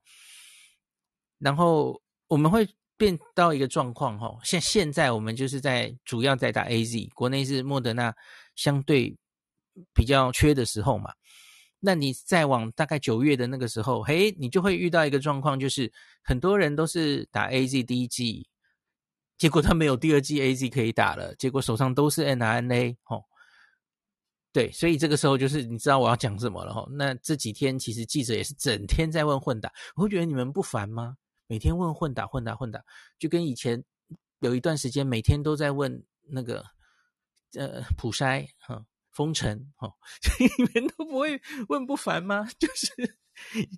[1.39, 2.69] 然后我们会。
[2.95, 8.15] 变到一个状况哈，像现在我们就是在主要在打 AZ，国内是莫德纳
[8.55, 9.17] 相对
[9.93, 11.11] 比较缺的时候嘛。
[11.79, 15.91] 那你再往大概九月的那个时候，嘿，你就会遇到一个状况，就是
[16.23, 18.47] 很多人都是打 AZ 第一剂，
[19.37, 23.23] 结果他没有第二剂 AZ 可以打了，结果手上都是 mRNA 哦。
[24.51, 26.87] 对，所以这个时候就是你知道我要讲什么了哈。
[26.91, 31.17] 那这几天其实记者也是整天在问混打，我会觉得你们不烦吗？
[31.47, 32.79] 每天问混打混打混打，
[33.17, 33.83] 就跟以前
[34.39, 36.63] 有一段时间每天都在问那个
[37.55, 39.91] 呃普筛哈封城哈，
[40.57, 42.47] 你们都不会问不烦吗？
[42.59, 43.17] 就是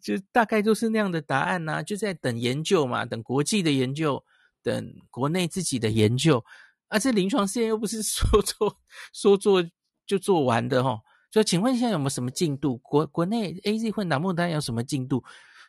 [0.01, 4.23] 就大概就是那样的答案呐、就在等研究嘛，等国际的研究，
[4.65, 6.43] 等国内自己的研究，
[6.89, 8.79] 而、啊、这临床试验又不是 说做
[9.13, 9.63] 说做
[10.07, 10.99] 就做完的哈。
[11.31, 12.77] 所以请问现在有没有什么进度？
[12.79, 15.23] 国国内 AZ 混打莫丹有什么进度？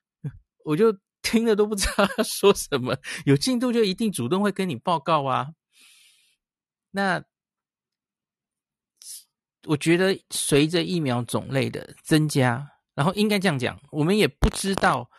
[0.65, 0.99] 我就。
[1.23, 5.49] 听了都不知道他说什么，有进度就一定主动会跟你报告啊。
[6.93, 7.21] 那
[9.65, 15.11] 我觉得随着疫苗种类的增加，然后应该这样讲，我们也不知道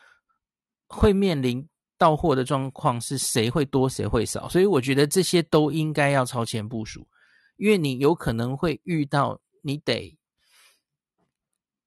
[0.88, 7.08] 会面临到货的状况是谁会多谁会少，所以我觉得这些都应该要超前部署，
[7.58, 10.18] 因为你有可能会遇到你得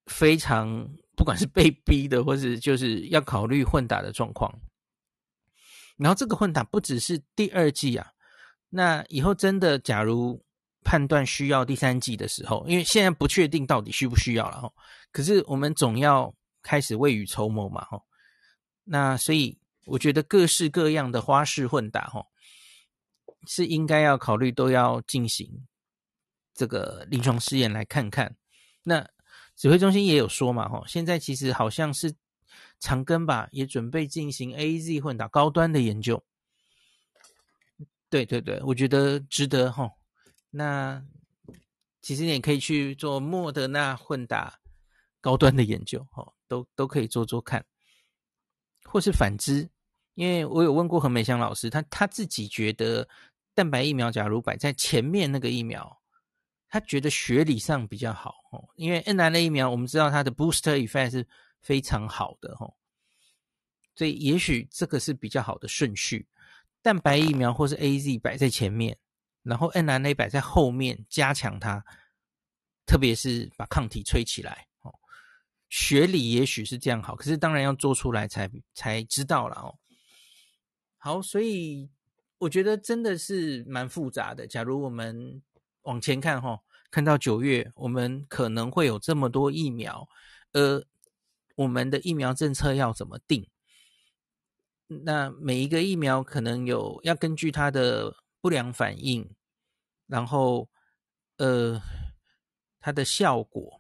[0.07, 0.90] 非常。
[1.16, 4.51] 不管是被逼的，或是就是要考虑混打的状况，
[5.99, 8.11] 然后这个混打不只是第二季啊，
[8.70, 10.42] 那以后真的假如
[10.83, 14.73] 判断需要第三季的时候，因为现在不确定到底需不需要了哈，
[15.12, 18.01] 可是我们总要开始未雨绸缪嘛哈，
[18.85, 22.27] 那所以我觉得各式各样的花式混打哈，
[23.47, 25.66] 是应该要考虑都要进行
[26.55, 28.37] 这个临床试验来看看
[28.83, 29.09] 那。
[29.57, 32.14] 指挥中心也有说嘛，哈，现在其实好像是
[32.79, 36.25] 长庚吧，也准备进行 AZ 混打高端的研究。
[38.09, 39.90] 对对对，我觉得值得哈。
[40.49, 41.05] 那
[42.01, 44.61] 其实你也可以去做莫德纳混打
[45.21, 47.66] 高端的研究，哈，都都可以做做看，
[48.90, 49.68] 或是反之，
[50.14, 53.09] 因为我有问过何美香老师，他他自己觉得
[53.55, 55.98] 蛋白疫苗假如摆在前面那个疫苗。
[56.72, 61.26] 他觉得学理上比较好哦，因为 nrna 疫苗我们知道它的 booster effect 是
[61.61, 62.72] 非常好的哦，
[63.96, 66.29] 所以也许这个是比较好的顺序。
[66.81, 68.96] 蛋白疫苗或是 AZ 摆在前面，
[69.42, 71.85] 然后 nrna 摆在后面加强它，
[72.87, 74.68] 特别是把抗体吹起来。
[75.70, 79.78] 学理也许是这样好，可是当然要做出来才才知道了哦。
[80.98, 81.88] 好，所以
[82.38, 84.46] 我觉得真的是蛮复杂的。
[84.46, 85.40] 假如我们
[85.83, 90.06] 往前看哈，看到九月，我们可能会有这么多疫苗，
[90.52, 90.85] 呃，
[91.54, 93.48] 我们的疫苗政策要怎么定？
[94.88, 99.35] 那每一个疫苗可能有要根据它的不良反应，
[100.09, 100.68] 然后
[101.37, 101.80] 呃，
[102.80, 103.80] 它的效果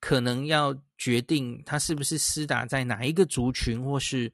[0.00, 4.32] 可能要决定它是不是施打在哪一个族群或是。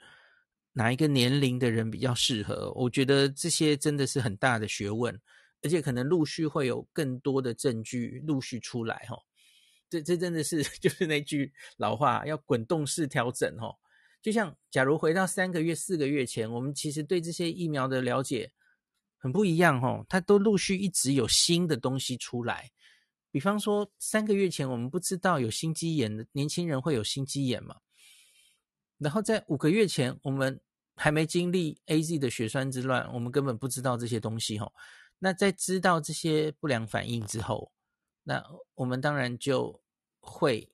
[0.77, 2.73] 哪一个年龄的人比较适合？
[2.73, 5.17] 我觉得这些真的是很大的学问，
[5.63, 9.17] 而且可能陆续会有更多的证据陆续出来哈。
[9.89, 13.73] 这这真的是 就是那句老话，要滚动式调整哈。
[14.21, 18.51] 就像假如回到三个月、四个月前，我们其实对这些疫苗的了解
[19.17, 22.69] 很不一样哈，它都陆续一直有新的东西出来。
[23.35, 27.81] 比方说三个月前我们不知道有心肌炎的年轻人会有心肌炎嘛。
[28.97, 30.61] 然后在五个月前，我们
[30.95, 34.73] 还没经历 AZ 的血栓之乱，我们根本不知道这些东西吼。
[35.19, 37.73] 那在知道这些不良反应之后，
[38.23, 38.41] 那
[38.77, 39.83] 我们当然就
[40.21, 40.73] 会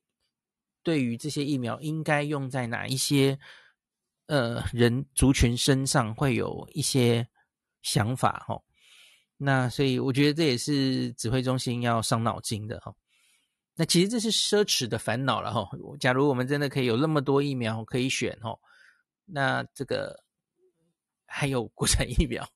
[0.83, 3.39] 对于这些疫苗应该用在哪一些
[4.27, 7.27] 呃人族群身上会有一些
[7.81, 8.63] 想法吼。
[9.43, 12.95] 那所以我觉得这也是指挥中心要伤脑筋的哈。
[13.75, 15.67] 那其实这是奢侈的烦恼了哈。
[15.99, 18.55] 假如我们真的可以有那么多疫苗可以选哈，
[19.25, 20.23] 那这个
[21.25, 22.47] 还有国产疫苗，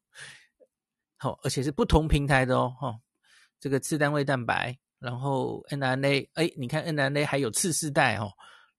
[1.16, 2.94] 好，而且是不同平台的哦哈。
[3.58, 8.30] 这个次单位蛋白，然后 mRNA，哎，你看 mRNA 还有次世代哦，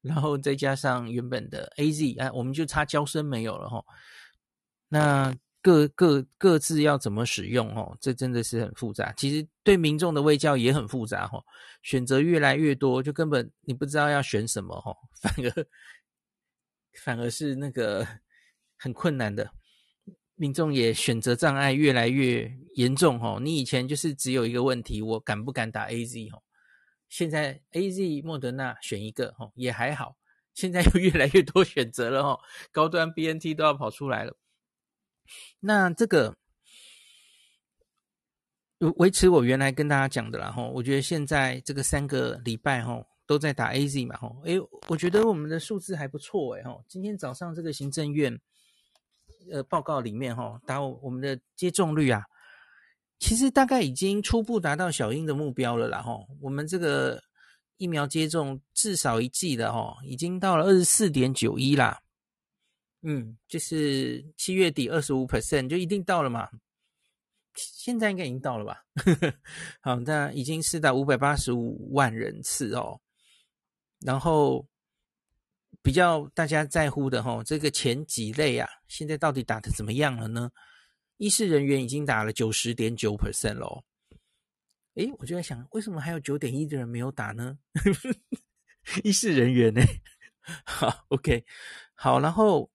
[0.01, 3.83] 然后再加上原本的 AZ，啊，我们就差娇生没有了哈。
[4.87, 7.97] 那各各各自要怎么使用哦？
[7.99, 9.11] 这真的是很复杂。
[9.13, 11.43] 其实对民众的卫教也很复杂哈，
[11.81, 15.67] 选择越来越多，就根本你不知道要选什么哈， 反而
[17.03, 18.07] 反而是那个
[18.77, 19.49] 很困难的。
[20.35, 23.39] 民众也选择障碍越来越严重哈。
[23.41, 26.43] 你以前就是只有一个问题，我敢不敢打 AZ 哈？
[27.09, 30.15] 现在 AZ、莫德纳选一个哈也还好，
[30.53, 32.39] 现在又 越来越多选择了哈，
[32.71, 34.37] 高端 BNT 都要跑出来了。
[35.59, 36.35] 那这个
[38.97, 48.39] 维持我原来跟大家讲的啦哈，我觉得现在这个三个礼拜哈都在打 AZ 嘛哈，诶，我觉得我们的数字还不错诶哈，今天早上这个行政院
[49.51, 52.23] 呃报告里面哈，打我们的接种率啊，
[53.17, 57.23] 其实大概已经初步达到小英的目标了啦哈，我们这个
[57.77, 62.01] 疫苗接种至少一剂的哈，已经到了二十四点九一啦。
[63.07, 66.49] 嗯，就是七月底二十五 percent 就一定到了嘛？
[67.53, 68.83] 现在应该已经到了吧？
[69.79, 72.99] 好，那已经是到五百八十五万人次哦。
[73.99, 74.67] 然后
[75.83, 80.51] 比较大家在乎的哈，这个前几类啊，现在到底打的怎么样了呢？
[81.17, 83.83] 医事人员已经打了九十点九 percent 了。
[84.95, 87.59] 诶，我就在想，为什么还有九点一的人没有打呢？
[89.03, 89.81] 医事人员呢？
[90.65, 91.45] 好，OK，
[91.93, 92.67] 好，然后。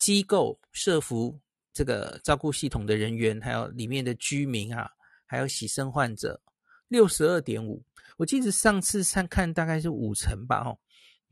[0.00, 1.38] 机构社服
[1.72, 4.90] 这个照顾系统的人员，还有里面的居民啊，
[5.26, 6.42] 还有洗肾患者，
[6.88, 7.84] 六十二点五。
[8.16, 10.76] 我记得上次看看大概是五成吧，哦，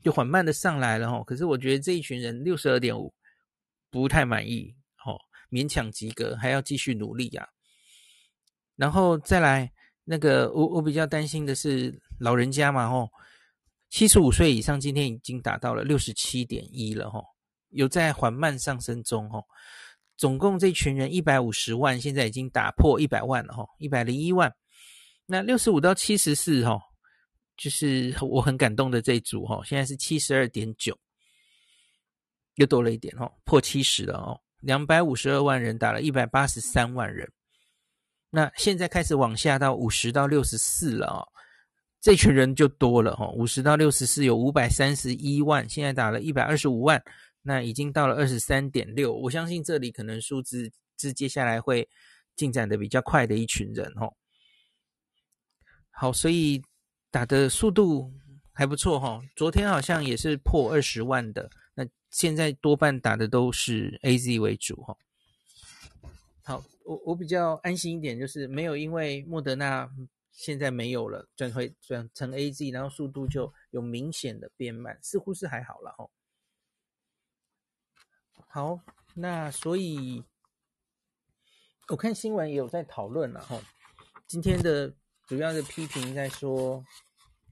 [0.02, 1.24] 就缓慢的上来了，哦。
[1.26, 3.12] 可是我觉得这一群人六十二点五
[3.90, 5.18] 不太满意，哦，
[5.50, 7.48] 勉强及格，还要继续努力呀，啊。
[8.76, 9.72] 然后再来
[10.04, 13.10] 那个，我我比较担心的是老人家嘛，哦，
[13.90, 17.24] 七十五岁以上今天已经达到了六十七点一了，哦。
[17.70, 19.44] 有在缓慢上升中哦，
[20.16, 24.52] 总共这群人一百五十万，现在已经打破一百万了哈，一百零一万。
[25.26, 26.80] 那六十五到七十四哈，
[27.56, 30.98] 就是 我很感动的这一组哈，现在是七十二点九，
[32.54, 37.30] 又多了一点哈，破七十了哦，两百五十二万人打了一百八十三万人。
[38.30, 41.28] 那现在开始往下到五十到六十四了哦，
[42.00, 47.02] 这群人就多了哈，五十到六十四有五百三十一万，现在打了一百二十五万。
[47.48, 51.88] 那已经到了二十三点六，我相信这里可能数字是接下来会
[52.36, 54.12] 进展的比较快的一群人哦。
[55.88, 56.62] 好，所以
[57.10, 58.12] 打的速度
[58.52, 59.22] 还不错哈。
[59.34, 64.94] 昨天好像也是破二十万的，那现在多半打的都是 AZ 为主哈。
[66.44, 69.90] 好，我我比较安心一点，就是没有因为莫德纳
[70.32, 76.06] 现在没有了，转回转成 AZ，然后速度就有明显的变慢，似乎是还好了哈。
[78.50, 78.80] 好，
[79.14, 80.24] 那所以
[81.88, 83.60] 我看新闻也有在讨论了哈，
[84.26, 84.94] 今天的
[85.26, 86.82] 主要的批评在说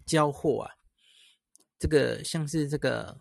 [0.07, 0.73] 交货啊，
[1.79, 3.21] 这个像是这个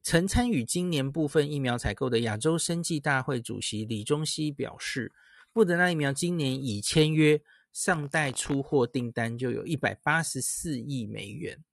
[0.00, 5.12] 曾参与今年部分疫苗采购的亚洲生技大会主席李中熙表示，
[5.52, 7.42] 莫德纳疫苗今年已签约
[7.72, 11.64] 尚待出货订单就有一百八十四亿美元，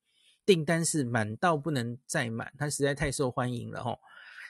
[0.44, 4.00] 订单是满到不能再满，它实在太受欢迎了哈。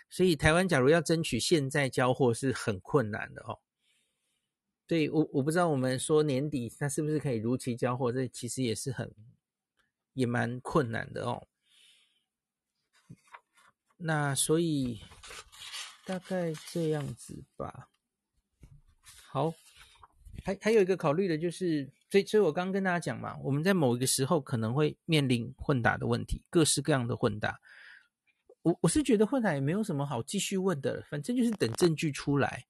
[0.10, 3.60] 所以台湾假如要争取现在交货是很困难的哦。
[4.88, 9.14] 对，我我不知道我们说年底它是不是可以如期交货，这其实也是很
[10.14, 11.48] 也蛮困难的哦。
[13.98, 15.02] 那所以
[16.06, 17.90] 大概这样子吧。
[19.28, 19.54] 好，
[20.44, 27.60] 还还有一个考虑的就是，所以所以我刚刚跟大家讲嘛，我们在某一个时候可能会面临混打的问题，各式各样的混打。
[28.62, 32.66] 我我是觉得混打也没有什么好继续问的，反正就是等证据出来，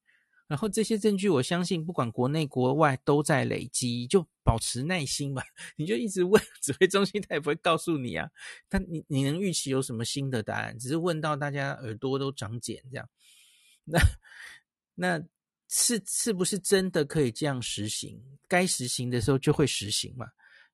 [0.47, 5.43] 然后这些证据我相信不管国内国外都在累积，就保持耐心吧。
[5.77, 8.29] 你就一直问指挥中心，他也不会告诉你啊。
[8.67, 10.77] 但你你能预期有什么新的答案？
[10.77, 13.09] 只是问到大家耳朵都长茧这样。
[13.85, 13.99] 那
[14.95, 15.23] 那
[15.67, 18.19] 是是不是真的可以这样实行？
[18.47, 20.27] 该实行的时候就会实行嘛？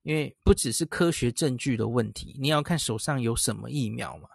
[0.04, 4.30] 因为不只是科学证据的问题，你要看手上有什么疫苗嘛。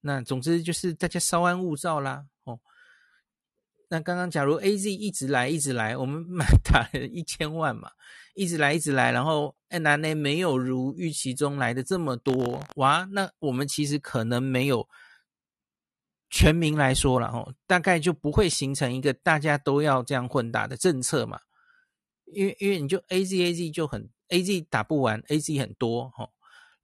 [0.00, 2.60] 那总之就是大家稍安勿躁啦，哦。
[3.90, 7.90] 那刚刚假如 AZ 一直来一直来，我们买打了一千万嘛，
[8.34, 14.86] 一直来一直来，然后 N N A 没有如预期中来的这么多，哇，那我们其实可能没有
[16.28, 21.40] 全民来说了哦，大概就不会形成一个大家都要这样混打的政策嘛，
[22.26, 26.30] 因为因为你就 AZ AZ 就很 AZ 打不完，AZ 很多哦，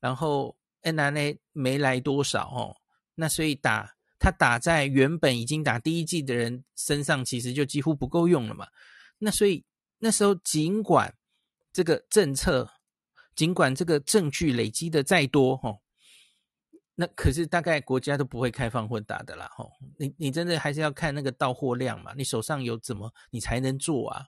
[0.01, 2.77] 然后 N N A 没来多少哦。
[3.17, 8.67] 那所以打他打在原本已经打第一季的人身上，其实就几乎不够用了嘛。
[9.19, 9.65] 那所以
[9.99, 11.15] 那时候尽管
[11.73, 12.71] 这个政策，
[13.37, 15.81] 尽管这个证据累积的再多，吼，
[16.95, 19.71] 那可是大概国家都不会开放混打的啦，吼。
[19.99, 24.27] 你你真的还是要看那个到货量嘛，你手上有怎么你才能做啊？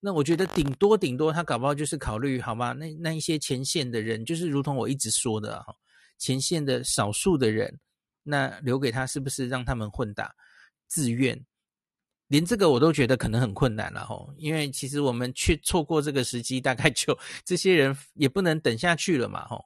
[0.00, 2.72] 那我觉得顶多顶多他搞不好就是考虑好吗？
[2.72, 5.74] 那那一些前线的人，就是如同我一直说的哈，
[6.16, 7.78] 前线的少数的人。
[8.28, 10.34] 那留给他是不是让他们混打
[10.86, 11.44] 自愿？
[12.28, 19.64] 连这个我都觉得可能很困难了吼，因为其实我们却错过这个时机，大概就这些人也不能等下去了嘛吼。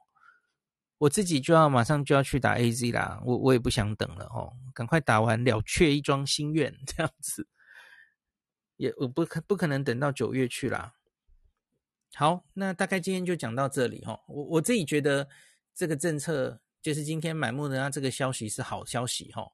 [0.99, 7.49] 我自己就要马上就要去打 AZ 啦，我我也不想等了吼，赶快打完了却一桩心愿这样子，
[8.77, 10.95] 也我不可不可能等到九月去啦。
[12.15, 15.29] 好，那大概今天就讲到这里吼，我我自己觉得
[15.75, 16.61] 这个政策。
[16.83, 19.47] 就是今天买莫德纳这个消息是好消息哈，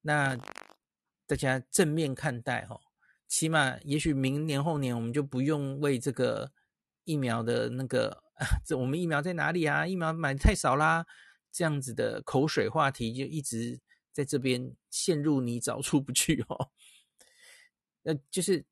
[0.00, 0.34] 那
[1.26, 2.80] 大家正面看待哈，
[3.28, 6.50] 起码也许明年后年我们就不用为这个
[7.04, 8.22] 疫苗的那个
[8.64, 9.86] 这我们疫苗在哪里啊？
[9.86, 11.06] 疫苗买太少啦，
[11.52, 13.78] 这样子的口水话题就一直
[14.10, 16.70] 在这边陷入泥沼出不去哈。
[18.02, 18.64] 那就是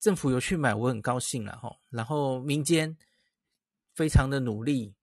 [0.00, 1.76] 政府有去买，我很高兴了哈。
[1.90, 2.96] 然后民间
[3.94, 4.94] 非常的努力。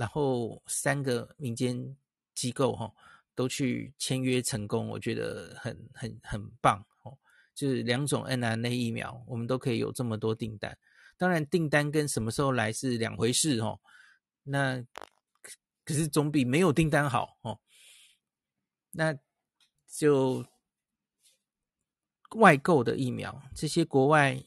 [0.00, 1.94] 然后三个民间
[2.34, 2.90] 机构哈
[3.34, 7.18] 都去签约成功，我觉得很很很棒哦。
[7.54, 10.78] 就是两种 mRNA 疫苗，我们都可以有这么多订单。
[11.18, 13.78] 当然订单跟什么时候来是两回事哦。
[14.42, 14.82] 那
[15.84, 17.60] 可是总比没有订单好哦。
[18.92, 19.14] 那
[19.86, 20.46] 就
[22.36, 24.42] 外购的疫苗，这些国外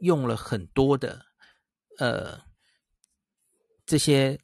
[0.00, 1.24] 用了很多的
[1.96, 2.42] 呃
[3.86, 4.38] 这些。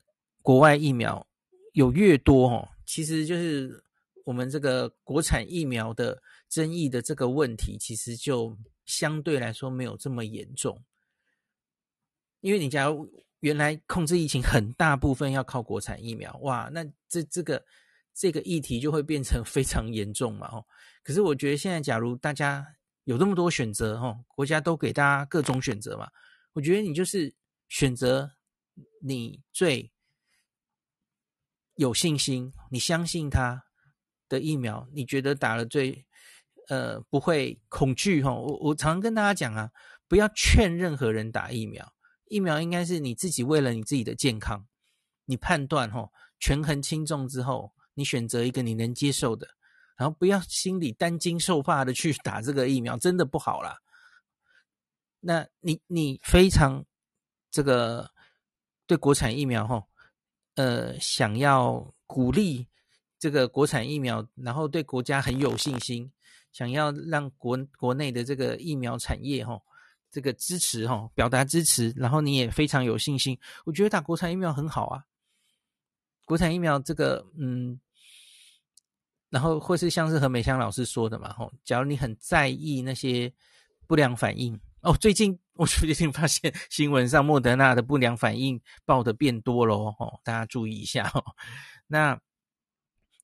[0.45, 1.27] 国外疫苗
[1.73, 3.83] 有越多哦，其实就是
[4.27, 10.85] 我们这个国产疫苗的争议的这个问题，其实就相对来说没有这么严重。
[12.43, 17.65] 因为你假如原来控制疫情很大部分要靠国产疫苗，哇，那这这个
[18.13, 20.63] 这个议题就会变成非常严重嘛，哦。
[21.03, 22.67] 可是我觉得现在假如大家
[23.05, 26.11] 有这么多选择，哦，国家都给大家各种选择嘛，
[26.53, 27.35] 我觉得你就是
[27.71, 28.31] 选择
[29.01, 29.91] 你最。
[31.77, 33.65] 有信心，你相信他
[34.29, 36.07] 的疫苗，你觉得打了最
[36.69, 38.33] 呃不会恐惧哈？
[38.33, 39.71] 我我常跟大家讲啊，
[40.07, 41.93] 不要劝任何人打疫苗，
[42.27, 44.67] 疫苗应该是你自己为了你自己的健康，
[45.25, 46.09] 你判断哈，
[46.39, 49.49] 权衡轻重之后，你选择一个你能接受的，
[49.97, 53.79] 然后不要心里担惊受怕的去打这个疫苗，真的不好啦。
[55.19, 56.85] 那你你非常
[57.51, 58.11] 这个
[58.87, 59.83] 对国产疫苗哈。
[60.55, 62.67] 呃，想要鼓励
[63.19, 66.11] 这个国产疫苗，然后对国家很有信心，
[66.53, 69.61] 想要让国国内的这个疫苗产业哈，
[70.11, 75.05] 这个支持哈，表达支持，然后你也非常有信心，我觉得打国产疫苗很好啊。
[76.25, 77.79] 国产疫苗这个，嗯，
[79.29, 83.33] 然后或是像是何美香老师说的嘛，吼，假如你很在意那些
[83.87, 91.25] 不良反应哦，最近我最近发现新闻上莫德纳的不良反应报的变多了哦，大家注意一下哦。
[91.87, 92.21] 那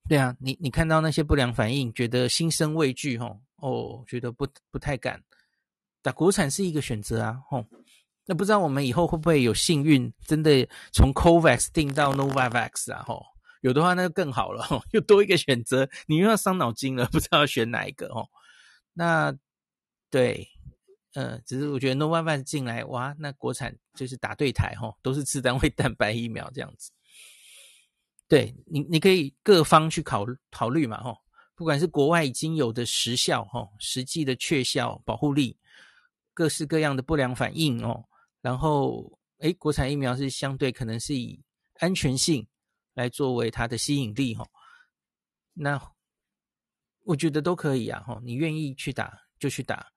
[0.08, 5.22] 对啊，你你看到那些不良反应，觉得心生畏惧吼，哦，觉得不不太敢
[6.02, 7.64] 打国产是一个选择啊，吼。
[8.24, 13.02] 那不知道我们以后会不会有幸运，真的从 COVAX 定到 Novavax 啊？
[13.06, 13.22] 吼，
[13.61, 18.26] 有的话那就更好了，又多一个选择，你又要伤脑筋了，不知道要选哪一个哦。
[18.94, 19.36] 那
[20.11, 20.48] 对，
[21.14, 26.92] 呃，只是我觉得 Novavax 进来，哇，那国产就是打对台，吼，都是次单位蛋白疫苗这样子。
[28.28, 31.18] 对你，你可以各方去考考虑嘛，吼，
[31.56, 35.58] 不管是国外已经有的实效，吼，实际的确效保护力，
[36.32, 38.04] 各式各样的不良反应，哦，
[38.40, 41.42] 然后，诶，国产疫苗是相对可能是以
[41.80, 42.46] 安全性
[42.94, 44.48] 来作为它的吸引力，吼，
[45.52, 45.92] 那
[47.02, 49.90] 我觉得都可以啊，吼，你愿意去打就去打，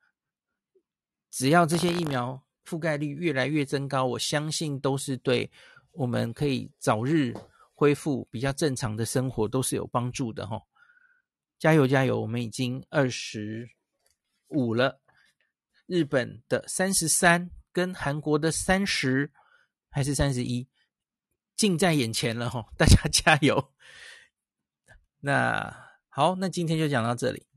[1.34, 5.50] 只要这些疫苗覆盖率越来越增高，我相信都是对
[5.92, 7.34] 我们可以早日。
[7.76, 10.62] 恢复比较正常的生活都是有帮助的哈，
[11.58, 12.22] 加油加油！
[12.22, 13.68] 我们已经二十
[14.50, 15.02] 五了，
[15.88, 19.32] 日本的三十三跟韩国的三十
[19.90, 20.70] 还是三十一，
[21.58, 23.74] 近在眼前了哈，大家 加油！
[25.20, 25.76] 那
[26.08, 27.48] 好，那今天就讲到这里。